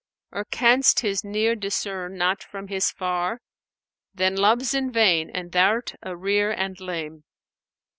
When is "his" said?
1.01-1.23, 2.69-2.89